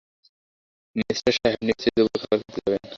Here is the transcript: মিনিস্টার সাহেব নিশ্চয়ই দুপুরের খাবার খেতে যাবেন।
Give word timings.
মিনিস্টার 0.95 1.33
সাহেব 1.37 1.59
নিশ্চয়ই 1.67 1.93
দুপুরের 1.97 2.19
খাবার 2.21 2.39
খেতে 2.43 2.59
যাবেন। 2.65 2.81